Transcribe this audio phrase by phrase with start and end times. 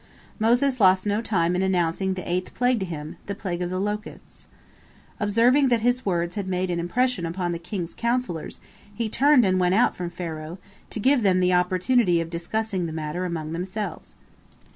[0.39, 3.79] Moses lost no time in announcing the eighth plague to him, the plague of the
[3.79, 4.47] locusts.
[5.19, 8.59] Observing that his words had made an impression upon the king's counsellors,
[8.91, 10.57] he turned and went out from Pharaoh,
[10.89, 14.15] to give them the opportunity of discussing the matter among themselves.